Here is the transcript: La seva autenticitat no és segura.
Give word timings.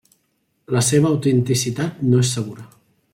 La 0.75 0.81
seva 0.87 1.11
autenticitat 1.11 2.03
no 2.09 2.23
és 2.25 2.33
segura. 2.39 2.67